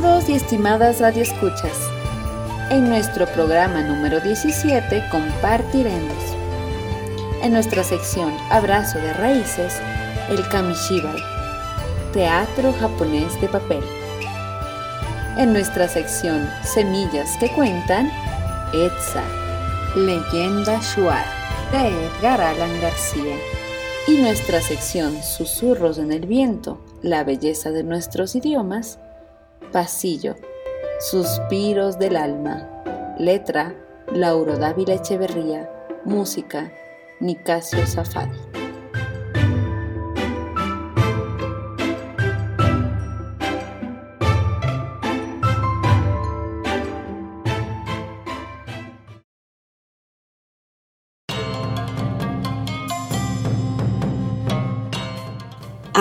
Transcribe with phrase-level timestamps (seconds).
[0.00, 1.78] Estimados y estimadas radioescuchas,
[2.70, 6.16] en nuestro programa número 17 compartiremos
[7.42, 9.78] en nuestra sección Abrazo de Raíces
[10.30, 11.22] el Kamishibai,
[12.14, 13.84] teatro japonés de papel.
[15.36, 18.10] En nuestra sección Semillas que cuentan,
[18.72, 19.22] Etza,
[19.96, 21.26] leyenda Shuar
[21.72, 23.36] de Edgar Allan García.
[24.08, 28.98] Y nuestra sección Susurros en el viento, la belleza de nuestros idiomas,
[29.70, 30.36] Pasillo,
[31.00, 32.68] Suspiros del alma.
[33.18, 33.74] Letra,
[34.12, 35.70] Lauro Dávila Echeverría.
[36.04, 36.72] Música,
[37.20, 38.38] Nicasio Zafadi.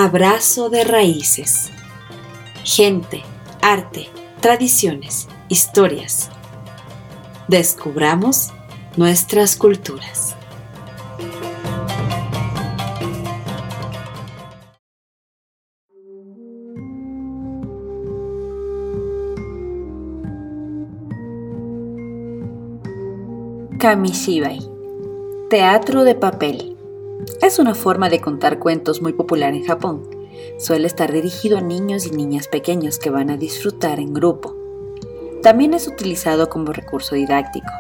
[0.02, 1.70] Abrazo de raíces.
[2.64, 3.22] Gente,
[3.62, 4.08] arte,
[4.42, 6.30] tradiciones, historias.
[7.48, 8.52] Descubramos
[8.96, 10.36] nuestras culturas.
[23.80, 24.60] Kamishibai,
[25.50, 26.78] teatro de papel.
[27.42, 30.19] Es una forma de contar cuentos muy popular en Japón
[30.60, 34.58] Suele estar dirigido a niños y niñas pequeños que van a disfrutar en grupo.
[35.42, 37.72] También es utilizado como recurso didáctico.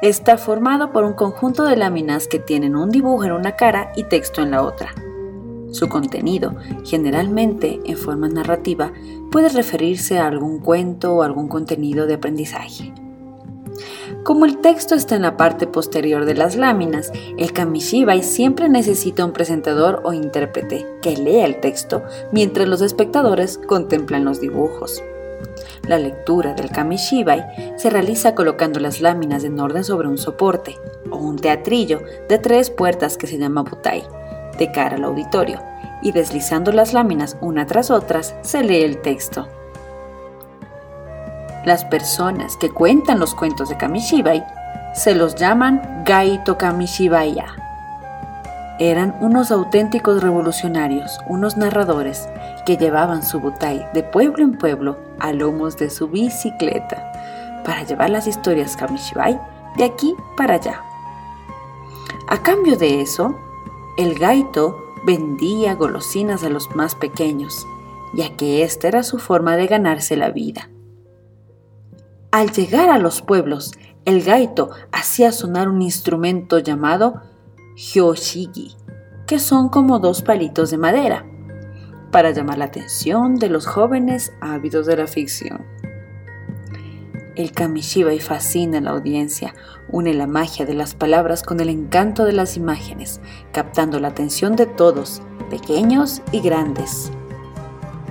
[0.00, 4.04] Está formado por un conjunto de láminas que tienen un dibujo en una cara y
[4.04, 4.94] texto en la otra.
[5.72, 6.54] Su contenido,
[6.86, 8.92] generalmente en forma narrativa,
[9.30, 12.94] puede referirse a algún cuento o algún contenido de aprendizaje.
[14.24, 19.22] Como el texto está en la parte posterior de las láminas, el kamishibai siempre necesita
[19.22, 22.02] un presentador o intérprete que lea el texto
[22.32, 25.02] mientras los espectadores contemplan los dibujos.
[25.86, 30.78] La lectura del kamishibai se realiza colocando las láminas en orden sobre un soporte
[31.10, 34.04] o un teatrillo de tres puertas que se llama butai,
[34.58, 35.60] de cara al auditorio,
[36.00, 39.46] y deslizando las láminas una tras otras se lee el texto.
[41.64, 44.44] Las personas que cuentan los cuentos de Kamishibai
[44.94, 47.46] se los llaman Gaito Kamishibaya.
[48.78, 52.28] Eran unos auténticos revolucionarios, unos narradores
[52.66, 57.12] que llevaban su butai de pueblo en pueblo a lomos de su bicicleta
[57.64, 59.40] para llevar las historias Kamishibai
[59.76, 60.82] de aquí para allá.
[62.28, 63.34] A cambio de eso,
[63.96, 67.66] el gaito vendía golosinas a los más pequeños,
[68.12, 70.68] ya que esta era su forma de ganarse la vida.
[72.34, 73.70] Al llegar a los pueblos,
[74.04, 77.22] el gaito hacía sonar un instrumento llamado
[77.76, 78.74] hyoshigi,
[79.24, 81.24] que son como dos palitos de madera,
[82.10, 85.64] para llamar la atención de los jóvenes ávidos de la ficción.
[87.36, 89.54] El kamishibai fascina a la audiencia,
[89.88, 93.20] une la magia de las palabras con el encanto de las imágenes,
[93.52, 97.12] captando la atención de todos, pequeños y grandes.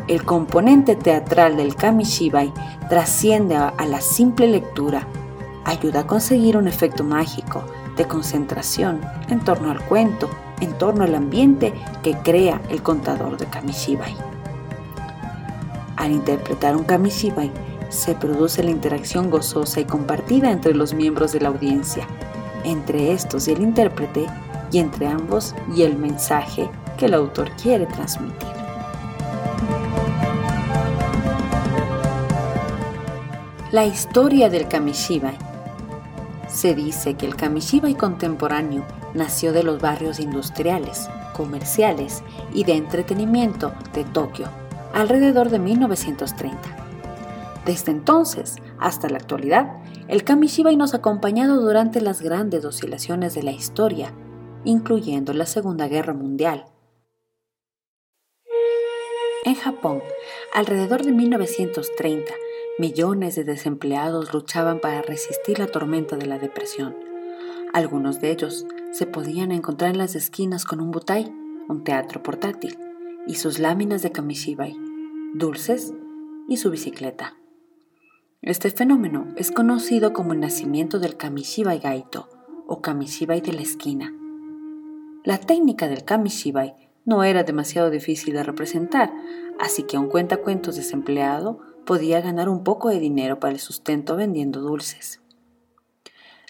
[0.08, 2.52] El componente teatral del kamishibai
[2.90, 5.08] trasciende a, la simple lectura,
[5.64, 7.64] ayuda a conseguir un efecto mágico
[7.96, 9.00] de concentración
[9.30, 10.30] en torno al cuento,
[10.60, 14.14] en torno al ambiente que crea el contador de kamishibai.
[15.96, 17.50] Al interpretar un kamishibai,
[17.88, 22.06] se produce la interacción gozosa y compartida entre los miembros de la audiencia,
[22.66, 24.26] entre estos y el intérprete,
[24.70, 28.63] y entre ambos y el mensaje que el autor quiere transmitir.
[33.74, 35.36] La historia del Kamishibai.
[36.48, 38.86] Se dice que el Kamishibai contemporáneo
[39.16, 42.22] nació de los barrios industriales, comerciales
[42.54, 44.48] y de entretenimiento de Tokio
[44.94, 46.60] alrededor de 1930.
[47.66, 49.78] Desde entonces hasta la actualidad,
[50.08, 54.14] el Kamishibai nos ha acompañado durante las grandes oscilaciones de la historia,
[54.66, 56.66] incluyendo la Segunda Guerra Mundial.
[59.46, 60.04] En Japón,
[60.54, 62.34] alrededor de 1930,
[62.80, 66.96] millones de desempleados luchaban para resistir la tormenta de la depresión.
[67.72, 71.32] Algunos de ellos se podían encontrar en las esquinas con un butai,
[71.68, 72.78] un teatro portátil,
[73.28, 74.76] y sus láminas de kamishibai,
[75.34, 75.94] dulces
[76.48, 77.38] y su bicicleta.
[78.42, 82.28] Este fenómeno es conocido como el nacimiento del kamishibai gaito
[82.68, 84.14] o kamishibai de la esquina.
[85.24, 86.76] La técnica del kamishibai
[87.06, 89.14] no era demasiado difícil de representar,
[89.60, 94.62] así que un cuentacuentos desempleado podía ganar un poco de dinero para el sustento vendiendo
[94.62, 95.22] dulces.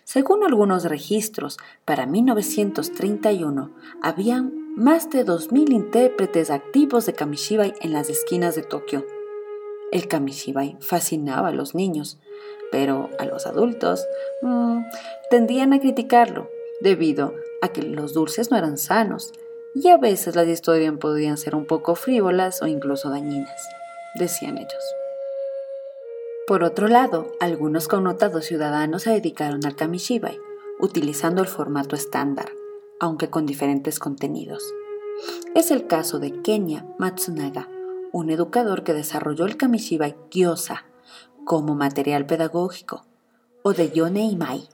[0.03, 3.71] Según algunos registros, para 1931
[4.01, 9.05] habían más de 2.000 intérpretes activos de kamishibai en las esquinas de Tokio.
[9.91, 12.19] El kamishibai fascinaba a los niños,
[12.71, 14.05] pero a los adultos
[14.41, 14.79] mm,
[15.29, 16.49] tendían a criticarlo
[16.81, 19.31] debido a que los dulces no eran sanos
[19.75, 23.67] y a veces las historias podían ser un poco frívolas o incluso dañinas,
[24.15, 25.02] decían ellos.
[26.45, 30.37] Por otro lado, algunos connotados ciudadanos se dedicaron al kamishibai,
[30.77, 32.49] utilizando el formato estándar,
[32.99, 34.61] aunque con diferentes contenidos.
[35.55, 37.69] Es el caso de Kenya Matsunaga,
[38.11, 40.83] un educador que desarrolló el kamishibai gyoza
[41.45, 43.05] como material pedagógico,
[43.63, 44.67] o de Yone Imai,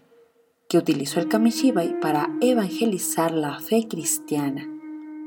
[0.67, 4.67] que utilizó el kamishibai para evangelizar la fe cristiana,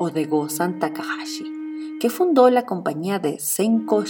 [0.01, 1.45] o de Gosan Takahashi,
[2.01, 4.07] que fundó la compañía de Senko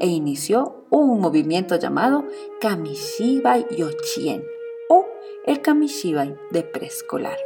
[0.00, 2.24] e inició un movimiento llamado
[2.60, 4.44] Kamishibai Yochien
[4.88, 5.06] o
[5.44, 7.38] el Kamishibai de preescolar.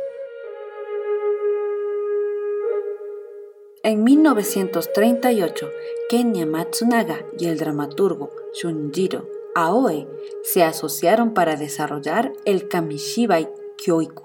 [3.84, 5.70] En 1938,
[6.08, 10.06] Kenya Matsunaga y el dramaturgo Shunjiro Aoe
[10.44, 14.25] se asociaron para desarrollar el Kamishibai Kyoiku,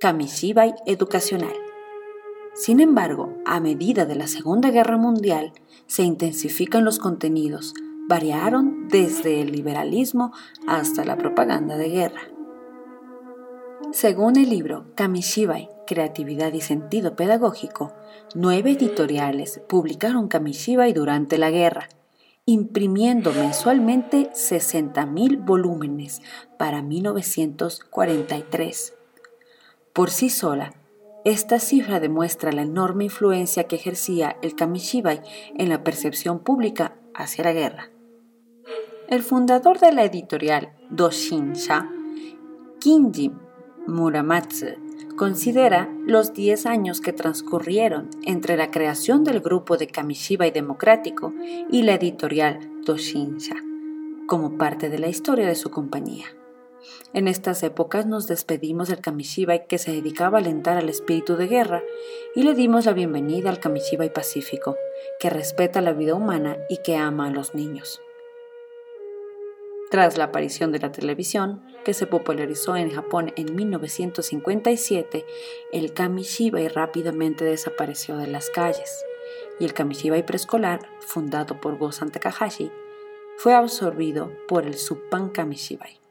[0.00, 1.65] Kamishibai educacional.
[2.56, 5.52] Sin embargo, a medida de la Segunda Guerra Mundial,
[5.86, 7.74] se intensifican los contenidos,
[8.08, 10.32] variaron desde el liberalismo
[10.66, 12.22] hasta la propaganda de guerra.
[13.92, 17.92] Según el libro Kamishibai, Creatividad y Sentido Pedagógico,
[18.34, 21.90] nueve editoriales publicaron Kamishibai durante la guerra,
[22.46, 26.22] imprimiendo mensualmente 60.000 volúmenes
[26.58, 28.94] para 1943.
[29.92, 30.72] Por sí sola,
[31.26, 35.22] esta cifra demuestra la enorme influencia que ejercía el kamishibai
[35.56, 37.90] en la percepción pública hacia la guerra.
[39.08, 41.90] El fundador de la editorial Doshinsha,
[42.78, 43.32] Kinji
[43.88, 44.66] Muramatsu,
[45.16, 51.34] considera los 10 años que transcurrieron entre la creación del grupo de Kamishibai Democrático
[51.68, 53.56] y la editorial Doshinsha
[54.28, 56.26] como parte de la historia de su compañía.
[57.12, 61.46] En estas épocas nos despedimos del Kamishibai que se dedicaba a alentar al espíritu de
[61.46, 61.82] guerra
[62.34, 64.76] y le dimos la bienvenida al Kamishibai pacífico,
[65.20, 68.00] que respeta la vida humana y que ama a los niños.
[69.90, 75.24] Tras la aparición de la televisión, que se popularizó en Japón en 1957,
[75.72, 79.04] el Kamishibai rápidamente desapareció de las calles
[79.60, 82.70] y el Kamishibai preescolar, fundado por Gosan Takahashi,
[83.36, 86.05] fue absorbido por el Suppan Kamishibai.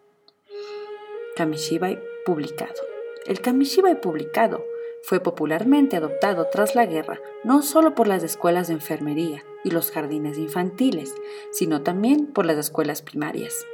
[1.35, 2.81] Kamishibai publicado.
[3.25, 4.65] El Kamishibai publicado
[5.01, 9.91] fue popularmente adoptado tras la guerra no solo por las escuelas de enfermería y los
[9.91, 11.13] jardines infantiles,
[11.51, 13.65] sino también por las escuelas primarias.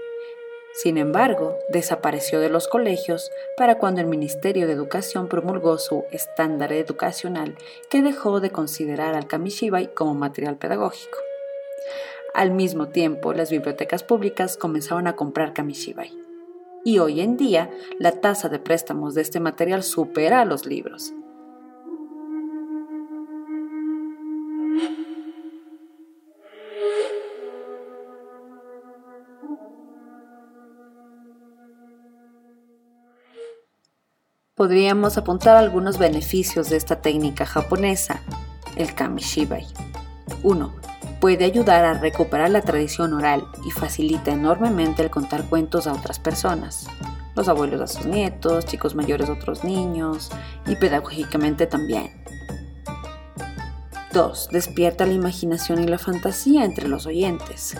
[0.73, 6.73] Sin embargo, desapareció de los colegios para cuando el Ministerio de Educación promulgó su estándar
[6.73, 7.55] educacional
[7.91, 11.19] que dejó de considerar al Kamishibai como material pedagógico.
[12.33, 16.30] Al mismo tiempo, las bibliotecas públicas comenzaron a comprar Kamishibai
[16.83, 17.69] y hoy en día
[17.99, 21.13] la tasa de préstamos de este material supera a los libros.
[34.55, 38.21] Podríamos apuntar algunos beneficios de esta técnica japonesa,
[38.75, 39.65] el kamishibai.
[40.43, 40.80] 1
[41.21, 46.19] puede ayudar a recuperar la tradición oral y facilita enormemente el contar cuentos a otras
[46.19, 46.87] personas,
[47.35, 50.31] los abuelos a sus nietos, chicos mayores a otros niños
[50.65, 52.23] y pedagógicamente también.
[54.13, 54.49] 2.
[54.51, 57.77] Despierta la imaginación y la fantasía entre los oyentes.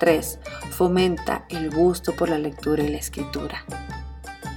[0.00, 0.40] 3.
[0.70, 3.62] Fomenta el gusto por la lectura y la escritura.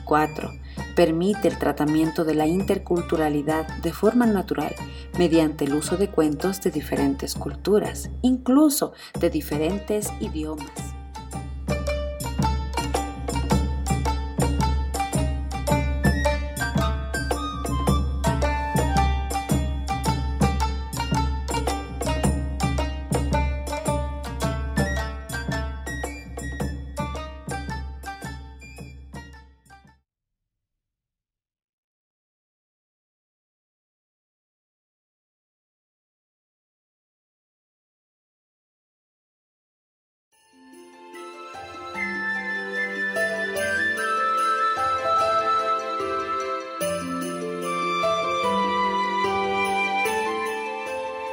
[0.05, 0.62] 4
[0.95, 4.75] permite el tratamiento de la interculturalidad de forma natural
[5.17, 10.92] mediante el uso de cuentos de diferentes culturas, incluso de diferentes idiomas.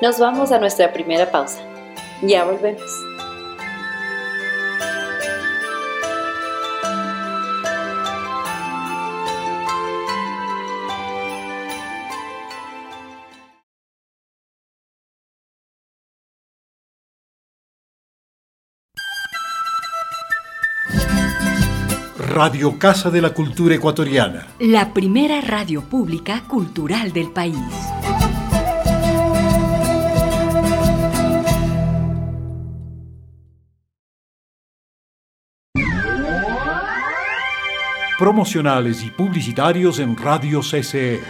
[0.01, 1.61] Nos vamos a nuestra primera pausa.
[2.23, 2.91] Ya volvemos.
[22.17, 24.47] Radio Casa de la Cultura Ecuatoriana.
[24.61, 28.00] La primera radio pública cultural del país.
[38.21, 41.23] Promocionales y publicitarios en Radio CCE.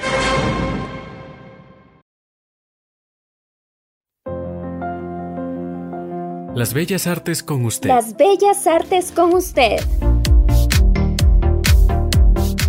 [6.52, 7.90] Las Bellas Artes con usted.
[7.90, 9.78] Las Bellas Artes con usted.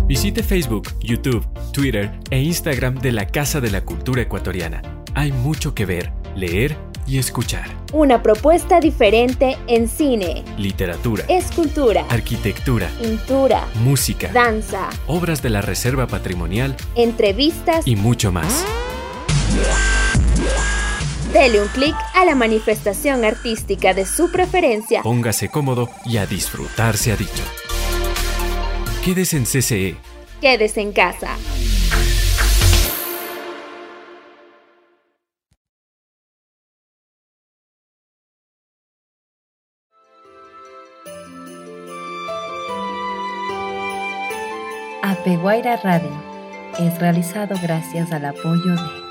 [0.06, 4.82] Visite Facebook, YouTube, Twitter e Instagram de la Casa de la Cultura Ecuatoriana.
[5.16, 7.66] Hay mucho que ver, leer y escuchar.
[7.92, 16.06] Una propuesta diferente en cine, literatura, escultura, arquitectura, pintura, música, danza, obras de la Reserva
[16.06, 18.64] Patrimonial, entrevistas y mucho más.
[21.32, 25.02] Dele un clic a la manifestación artística de su preferencia.
[25.02, 27.42] Póngase cómodo y a disfrutar se ha dicho.
[29.02, 29.96] Quédese en CCE.
[30.40, 31.36] Quédese en casa.
[45.32, 46.10] Apeguaira Radio
[46.78, 49.02] es realizado gracias al apoyo de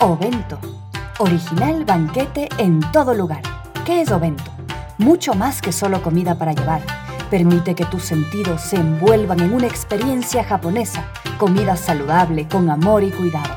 [0.00, 0.58] Ovento
[1.18, 3.42] Original banquete en todo lugar.
[3.84, 4.50] ¿Qué es Ovento?
[4.96, 6.80] Mucho más que solo comida para llevar.
[7.28, 11.04] Permite que tus sentidos se envuelvan en una experiencia japonesa,
[11.36, 13.54] comida saludable, con amor y cuidado.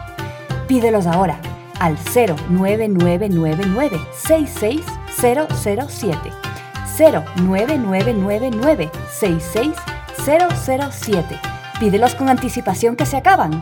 [0.67, 1.39] Pídelos ahora
[1.80, 6.32] al 09999 66007.
[6.96, 11.40] 09999 66007.
[11.80, 13.60] Pídelos con anticipación que se acaban.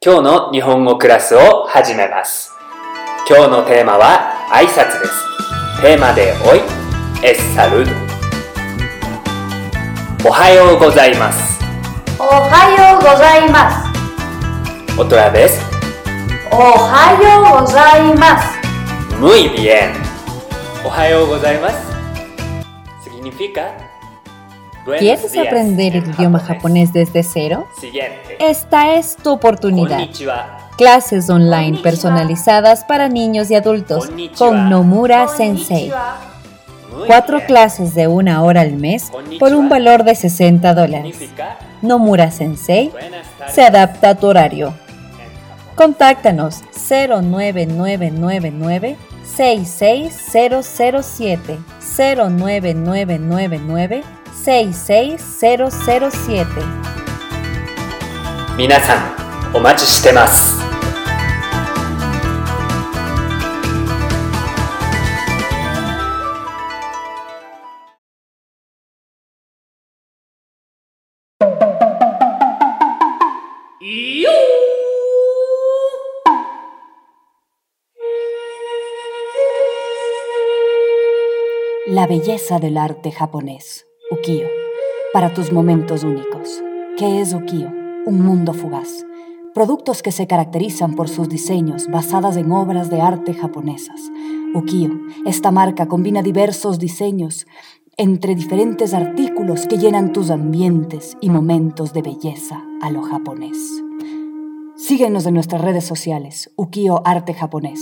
[0.00, 2.54] 今日の日本語クラスを始めます。
[3.28, 5.81] 今日のテーマは 挨拶です。
[5.81, 6.61] テーマでおい、
[7.27, 7.91] エスサルド。
[10.23, 11.59] おはようございます。
[12.19, 13.71] おはようございま
[14.95, 15.01] す。
[15.01, 15.59] オトラです。
[16.51, 18.59] おはようございます。
[19.19, 19.91] Muy bien.
[20.85, 21.75] おはようございます。
[23.03, 23.75] Significa
[24.99, 27.67] ¿Quieres aprender el idioma japonés desde cero?
[28.37, 29.97] Esta es tu oportunidad.
[30.77, 35.91] clases online personalizadas para niños y adultos con Nomura Sensei.
[37.07, 41.17] Cuatro clases de una hora al mes por un valor de 60 dólares.
[41.81, 42.91] Nomura Sensei
[43.49, 44.73] se adapta a tu horario.
[45.75, 51.59] Contáctanos 09999 66007
[51.97, 54.03] 09999
[54.43, 56.47] 66007
[58.57, 59.22] Minasan
[59.54, 60.58] お待ちしてます
[73.80, 74.30] いよ
[81.90, 83.86] La belleza del arte japonés.
[84.10, 84.46] Ukiyo,
[85.14, 86.62] para tus momentos únicos.
[86.98, 87.70] ¿Qué es Ukiyo?
[88.04, 89.06] Un mundo fugaz.
[89.53, 94.01] Productos que se caracterizan por sus diseños basadas en obras de arte japonesas.
[94.55, 94.89] Ukiyo,
[95.27, 97.45] esta marca combina diversos diseños
[97.95, 103.83] entre diferentes artículos que llenan tus ambientes y momentos de belleza a lo japonés.
[104.75, 107.79] Síguenos en nuestras redes sociales, Ukiyo Arte Japonés,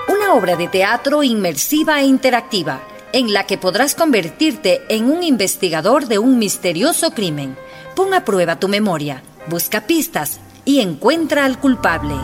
[0.06, 6.06] una obra de teatro inmersiva e interactiva en la que podrás convertirte en un investigador
[6.06, 7.56] de un misterioso crimen.
[7.96, 12.14] Pon a prueba tu memoria, busca pistas y encuentra al culpable.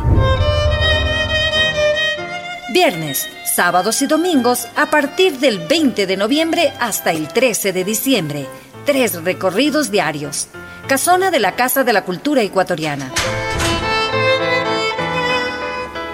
[2.73, 8.47] Viernes, sábados y domingos a partir del 20 de noviembre hasta el 13 de diciembre.
[8.87, 10.49] Tres recorridos diarios.
[10.87, 13.12] Casona de la Casa de la Cultura Ecuatoriana.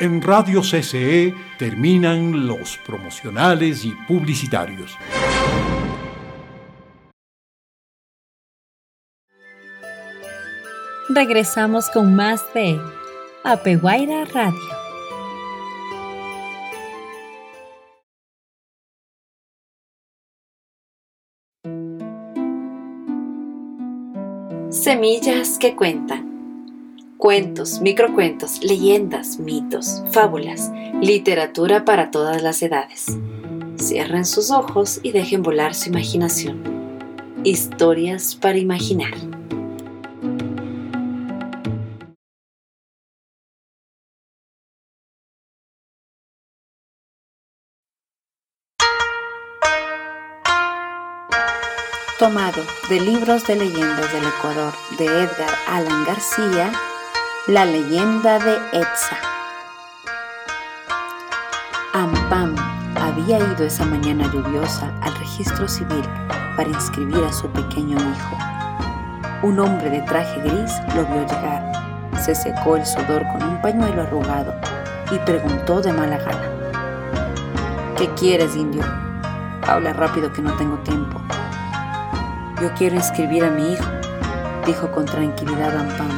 [0.00, 4.96] En Radio CCE terminan los promocionales y publicitarios.
[11.08, 12.78] Regresamos con más de
[13.44, 14.83] Apeguaira Radio.
[24.74, 26.98] Semillas que cuentan.
[27.16, 33.06] Cuentos, microcuentos, leyendas, mitos, fábulas, literatura para todas las edades.
[33.78, 36.60] Cierren sus ojos y dejen volar su imaginación.
[37.44, 39.14] Historias para imaginar.
[52.88, 56.72] De libros de leyendas del Ecuador de Edgar Allan García,
[57.46, 59.16] La leyenda de Etza.
[61.92, 62.56] Ampam
[62.96, 66.02] había ido esa mañana lluviosa al registro civil
[66.56, 68.38] para inscribir a su pequeño hijo.
[69.44, 71.70] Un hombre de traje gris lo vio llegar,
[72.20, 74.56] se secó el sudor con un pañuelo arrugado
[75.12, 76.50] y preguntó de mala gana.
[77.96, 78.82] ¿Qué quieres, indio?
[79.68, 81.20] Habla rápido que no tengo tiempo.
[82.60, 83.90] Yo quiero inscribir a mi hijo,
[84.64, 86.08] dijo con tranquilidad Ampam.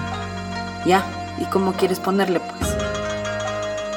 [0.85, 1.03] Ya,
[1.39, 2.77] ¿y cómo quieres ponerle pues?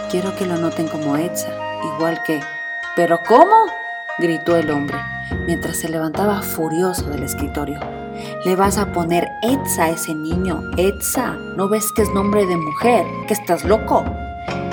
[0.10, 1.50] Quiero que lo noten como Etza,
[1.96, 2.40] igual que...
[2.96, 3.66] ¿Pero cómo?
[4.20, 4.98] gritó el hombre,
[5.46, 7.80] mientras se levantaba furioso del escritorio.
[8.46, 10.62] Le vas a poner Etza a ese niño.
[10.78, 13.06] Etza, ¿no ves que es nombre de mujer?
[13.28, 14.04] ¿Que estás loco?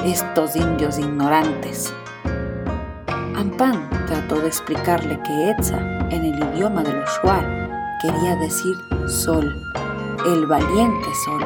[0.05, 1.93] Estos indios ignorantes.
[3.37, 5.79] Ampan trató de explicarle que Etza,
[6.11, 7.56] en el idioma de los Shuar,
[8.07, 8.77] quería decir
[9.09, 9.53] sol,
[10.27, 11.45] el valiente sol,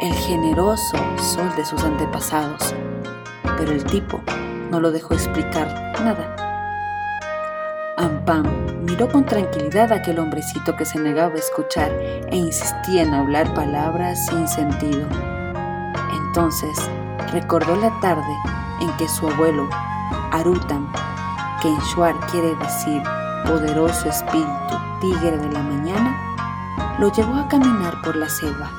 [0.00, 2.74] el generoso sol de sus antepasados.
[3.58, 4.20] Pero el tipo
[4.70, 5.68] no lo dejó explicar
[6.02, 6.34] nada.
[7.98, 8.46] Ampam
[8.84, 13.52] miró con tranquilidad a aquel hombrecito que se negaba a escuchar e insistía en hablar
[13.52, 15.06] palabras sin sentido.
[16.26, 16.90] Entonces
[17.32, 18.34] recordó la tarde
[18.80, 19.68] en que su abuelo,
[20.30, 20.90] Arutam,
[21.60, 23.02] que en Shuar quiere decir
[23.44, 28.70] poderoso espíritu, tigre de la mañana, lo llevó a caminar por la selva.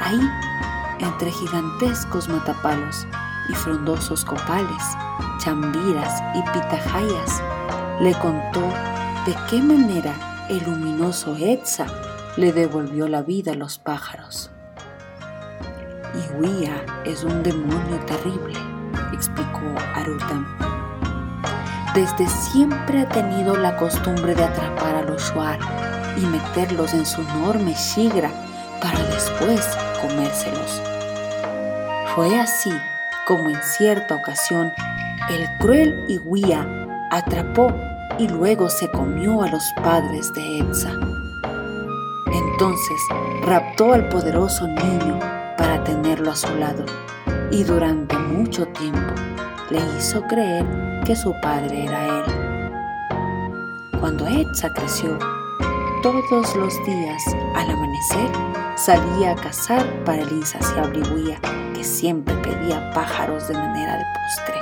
[0.00, 0.20] Ahí,
[0.98, 3.06] entre gigantescos matapalos
[3.48, 4.82] y frondosos copales,
[5.38, 7.42] chambiras y pitajayas,
[8.00, 8.60] le contó
[9.26, 11.86] de qué manera el luminoso Etza
[12.36, 14.50] le devolvió la vida a los pájaros.
[16.14, 18.58] Iwia es un demonio terrible,
[19.12, 19.60] explicó
[19.94, 20.69] Arutam.
[21.94, 25.58] Desde siempre ha tenido la costumbre de atrapar a los shuar
[26.16, 28.30] y meterlos en su enorme shigra
[28.80, 29.66] para después
[30.00, 30.80] comérselos.
[32.14, 32.70] Fue así
[33.26, 34.72] como en cierta ocasión
[35.30, 36.64] el cruel Iwia
[37.10, 37.74] atrapó
[38.18, 40.92] y luego se comió a los padres de Etza.
[42.32, 43.02] Entonces
[43.42, 45.18] raptó al poderoso niño
[45.58, 46.84] para tenerlo a su lado
[47.50, 49.12] y durante mucho tiempo
[49.70, 50.66] le hizo creer
[51.04, 52.24] que su padre era él.
[54.00, 55.18] Cuando Etza creció,
[56.02, 57.22] todos los días
[57.54, 58.30] al amanecer
[58.76, 61.38] salía a cazar para el insaciable Iwia
[61.74, 64.60] que siempre pedía pájaros de manera de postre.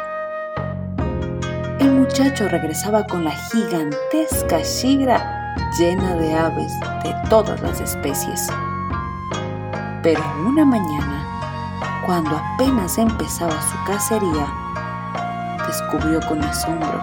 [1.81, 6.73] El muchacho regresaba con la gigantesca shigra llena de aves
[7.05, 8.49] de todas las especies.
[10.03, 14.68] Pero una mañana, cuando apenas empezaba su cacería,
[15.69, 16.99] descubrió con asombro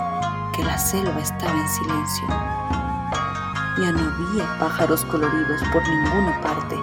[0.56, 2.28] que la selva estaba en silencio.
[3.78, 6.75] Ya no había pájaros coloridos por ninguna parte.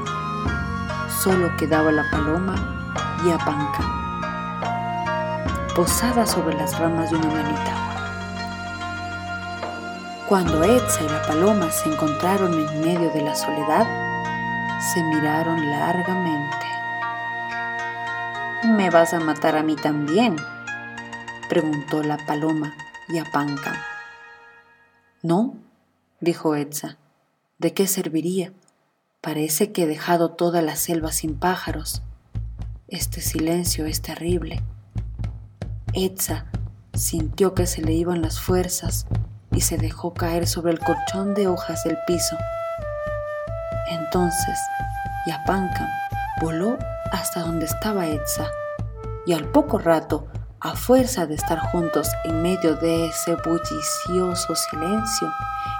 [1.23, 2.55] Solo quedaba la paloma
[3.25, 3.83] y Apanca,
[5.75, 7.73] posada sobre las ramas de una manita
[10.29, 13.87] Cuando Etza y la paloma se encontraron en medio de la soledad,
[14.95, 16.67] se miraron largamente.
[18.65, 20.37] ¿Me vas a matar a mí también?
[21.53, 22.75] Preguntó la paloma
[23.11, 23.27] y a.
[25.23, 25.55] No,
[26.19, 26.97] dijo Etza,
[27.59, 28.55] ¿de qué serviría?
[29.21, 32.01] Parece que he dejado toda la selva sin pájaros.
[32.89, 34.63] Este silencio es terrible.
[35.93, 36.47] Etza
[36.95, 39.07] sintió que se le iban las fuerzas
[39.51, 42.39] y se dejó caer sobre el colchón de hojas del piso.
[43.91, 44.59] Entonces,
[45.27, 45.89] Yapankam
[46.41, 46.79] voló
[47.11, 48.47] hasta donde estaba Etza
[49.27, 50.29] y al poco rato,
[50.65, 55.33] a fuerza de estar juntos en medio de ese bullicioso silencio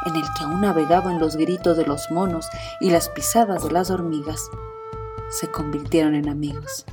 [0.07, 2.49] en el que aún navegaban los gritos de los monos
[2.81, 4.51] y las pisadas de las hormigas,
[5.31, 6.85] se convirtieron en amigos.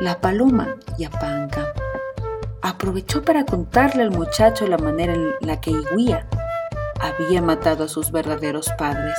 [0.00, 1.66] La paloma Yapankam
[2.60, 6.26] aprovechó para contarle al muchacho la manera en la que Iguía
[7.00, 9.16] había matado a sus verdaderos padres.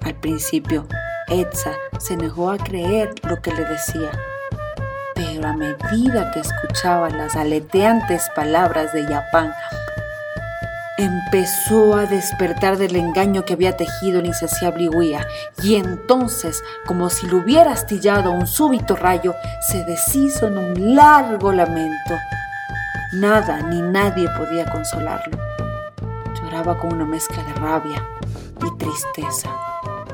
[0.00, 0.86] Al principio,
[1.28, 4.10] Etza se negó a creer lo que le decía,
[5.14, 9.52] pero a medida que escuchaba las aleteantes palabras de Yapán,
[11.00, 15.26] empezó a despertar del engaño que había tejido el insaciable Iguía,
[15.62, 19.34] y entonces, como si lo hubiera astillado un súbito rayo,
[19.68, 22.14] se deshizo en un largo lamento.
[23.14, 25.38] Nada ni nadie podía consolarlo.
[26.34, 28.06] Lloraba con una mezcla de rabia
[28.64, 29.48] y tristeza,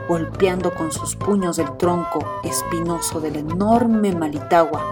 [0.08, 4.84] golpeando con sus puños el tronco espinoso del enorme Malitagua.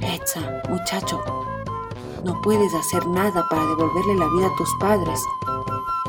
[0.00, 1.22] Etza, muchacho,
[2.24, 5.20] no puedes hacer nada para devolverle la vida a tus padres,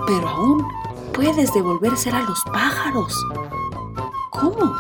[0.08, 0.68] pero aún
[1.14, 3.14] puedes devolvérsela a los pájaros.
[4.32, 4.76] ¿Cómo?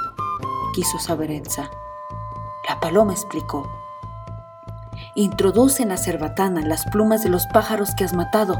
[0.73, 1.71] quiso saber Etza.
[2.69, 3.67] La paloma explicó.
[5.15, 8.55] Introduce en la cerbatana las plumas de los pájaros que has matado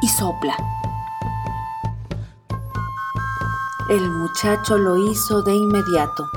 [0.00, 0.56] y sopla.
[3.88, 6.30] El muchacho lo hizo de inmediato.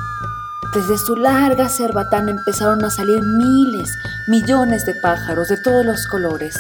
[0.73, 3.89] Desde su larga cerbatana empezaron a salir miles,
[4.27, 6.55] millones de pájaros de todos los colores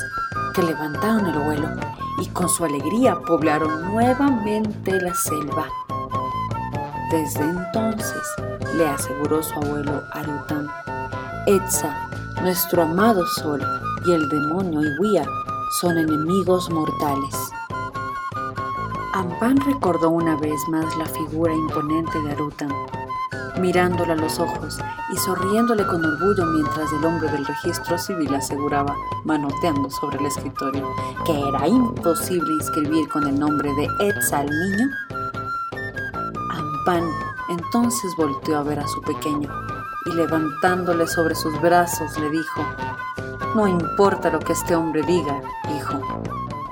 [0.53, 1.69] que levantaron el vuelo
[2.21, 5.67] y con su alegría poblaron nuevamente la selva.
[7.11, 8.23] Desde entonces,
[8.77, 10.67] le aseguró su abuelo Arutan,
[11.47, 12.09] Etza,
[12.41, 13.61] nuestro amado sol
[14.05, 15.25] y el demonio Iwia
[15.81, 17.35] son enemigos mortales.
[19.15, 22.69] Ampan recordó una vez más la figura imponente de Arutan,
[23.61, 24.77] mirándole a los ojos
[25.09, 30.93] y sonriéndole con orgullo mientras el hombre del registro civil aseguraba, manoteando sobre el escritorio,
[31.25, 34.89] que era imposible inscribir con el nombre de Etza al niño.
[36.51, 37.09] Ampan
[37.47, 39.49] entonces volteó a ver a su pequeño
[40.07, 42.65] y levantándole sobre sus brazos le dijo,
[43.55, 45.41] no importa lo que este hombre diga,
[45.73, 46.01] hijo,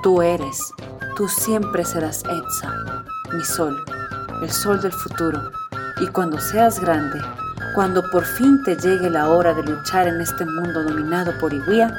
[0.02, 0.74] tú eres,
[1.16, 2.72] tú siempre serás Etza,
[3.32, 3.84] mi sol,
[4.42, 5.50] el sol del futuro,
[6.00, 7.20] y cuando seas grande,
[7.74, 11.94] cuando por fin te llegue la hora de luchar en este mundo dominado por Iguía,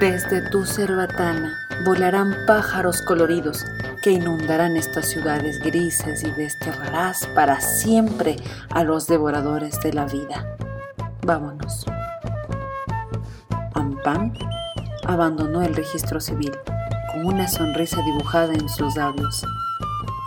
[0.00, 1.54] desde tu cerbatana
[1.84, 3.64] volarán pájaros coloridos
[4.02, 8.36] que inundarán estas ciudades grises y desterrarás para siempre
[8.70, 10.56] a los devoradores de la vida.
[11.24, 11.86] Vámonos.
[13.74, 14.32] Ampan
[15.04, 16.52] abandonó el registro civil
[17.16, 19.44] una sonrisa dibujada en sus labios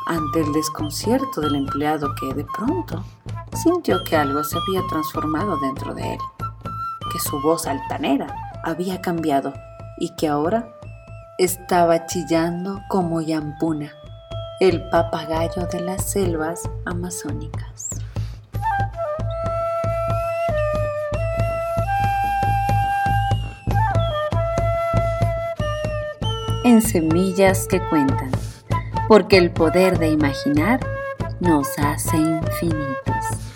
[0.08, 3.04] ante el desconcierto del empleado que de pronto
[3.54, 6.20] sintió que algo se había transformado dentro de él,
[7.12, 8.28] que su voz altanera
[8.64, 9.54] había cambiado
[9.98, 10.70] y que ahora
[11.38, 13.92] estaba chillando como Yampuna,
[14.60, 18.05] el papagayo de las selvas amazónicas.
[26.66, 28.32] En semillas que cuentan,
[29.08, 30.80] porque el poder de imaginar
[31.40, 33.55] nos hace infinitos.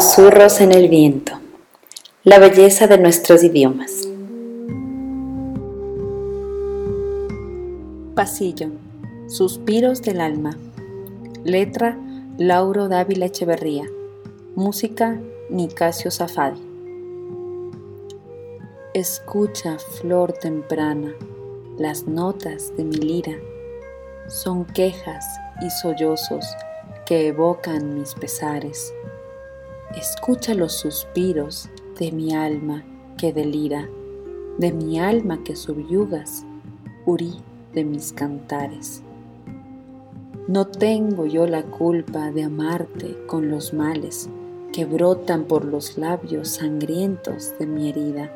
[0.00, 1.32] Susurros en el viento.
[2.24, 4.08] La belleza de nuestros idiomas.
[8.14, 8.70] Pasillo.
[9.28, 10.56] Suspiros del alma.
[11.44, 11.98] Letra
[12.38, 13.84] Lauro Dávila Echeverría.
[14.54, 16.62] Música Nicasio Zafadi.
[18.94, 21.12] Escucha, flor temprana,
[21.76, 23.36] las notas de mi lira.
[24.28, 25.26] Son quejas
[25.60, 26.46] y sollozos
[27.04, 28.94] que evocan mis pesares.
[29.96, 32.84] Escucha los suspiros de mi alma
[33.18, 33.88] que delira,
[34.56, 36.46] de mi alma que subyugas,
[37.06, 37.34] hurí
[37.74, 39.02] de mis cantares.
[40.46, 44.30] No tengo yo la culpa de amarte con los males
[44.72, 48.32] que brotan por los labios sangrientos de mi herida.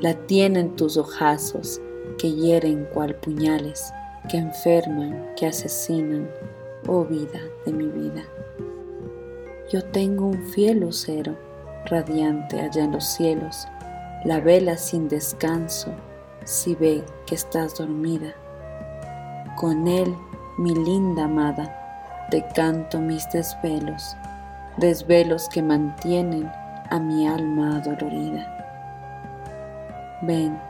[0.00, 1.80] La tienen tus ojazos
[2.18, 3.94] que hieren cual puñales,
[4.28, 6.28] que enferman, que asesinan,
[6.86, 8.24] oh vida de mi vida.
[9.68, 11.36] Yo tengo un fiel lucero
[11.86, 13.66] radiante allá en los cielos,
[14.24, 15.92] la vela sin descanso,
[16.44, 18.32] si ve que estás dormida.
[19.56, 20.14] Con él,
[20.56, 24.16] mi linda amada, te canto mis desvelos,
[24.76, 26.48] desvelos que mantienen
[26.90, 28.52] a mi alma adolorida.
[30.22, 30.60] Ven,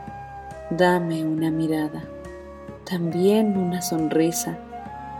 [0.71, 2.01] dame una mirada,
[2.89, 4.57] también una sonrisa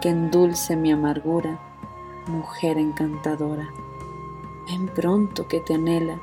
[0.01, 1.59] que endulce mi amargura,
[2.27, 3.69] mujer encantadora.
[4.67, 6.19] Ven pronto que te anhela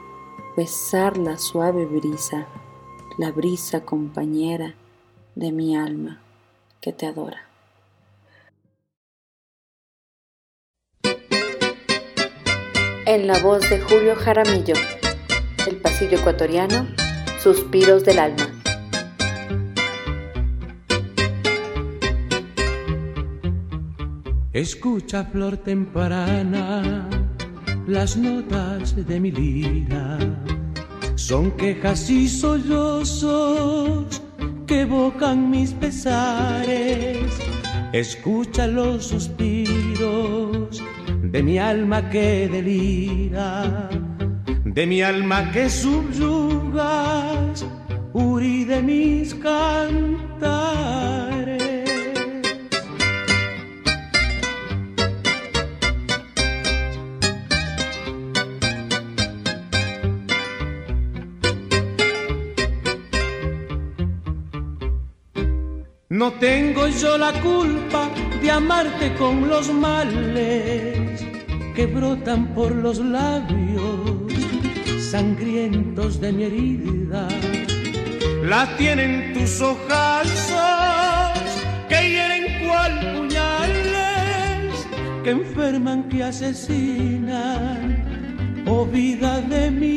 [0.57, 2.47] besar la suave brisa,
[3.19, 4.75] la brisa compañera
[5.35, 6.21] de mi alma
[6.81, 7.49] que te adora.
[13.07, 14.75] En la voz de Julio Jaramillo,
[15.67, 16.87] El Pasillo Ecuatoriano,
[17.43, 18.54] Suspiros del Alma.
[24.55, 27.09] Escucha, flor temprana,
[27.89, 30.17] las notas de mi lira.
[31.17, 34.23] Son quejas y sollozos
[34.69, 37.19] que evocan mis pesares.
[37.93, 40.81] Escucha los suspiros
[41.21, 43.91] de mi alma que delira,
[44.65, 47.67] de mi alma que subyugas,
[48.13, 51.24] hurí de mis cantares.
[66.25, 68.09] No tengo yo la culpa
[68.41, 71.23] de amarte con los males
[71.77, 74.33] que brotan por los labios
[75.11, 77.29] sangrientos de mi herida.
[78.43, 81.39] La tienen tus ojazos
[81.91, 84.73] que hieren cual puñales,
[85.25, 87.83] que enferman, que asesinan,
[88.67, 89.94] oh vida de mi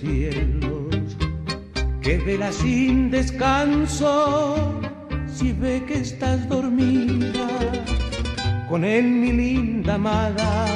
[0.00, 1.16] cielos,
[2.00, 4.80] que vela sin descanso
[5.26, 7.48] si ve que estás dormida.
[8.68, 10.66] Con él, mi linda amada,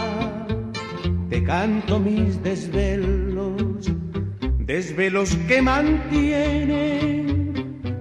[1.31, 3.91] te canto mis desvelos,
[4.59, 7.25] desvelos que mantienen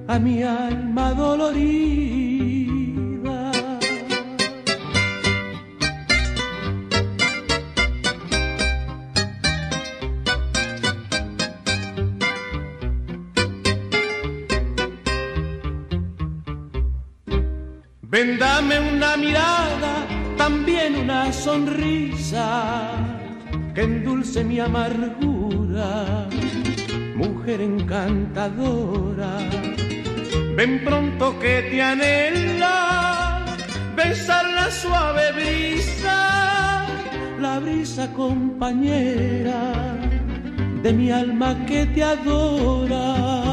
[0.08, 2.13] a mi alma dolorida.
[18.14, 20.06] Ven, dame una mirada,
[20.38, 22.92] también una sonrisa
[23.74, 26.28] que endulce mi amargura,
[27.16, 29.40] mujer encantadora.
[30.56, 33.44] Ven pronto que te anhela
[33.96, 36.86] besar la suave brisa,
[37.40, 39.74] la brisa compañera
[40.84, 43.53] de mi alma que te adora.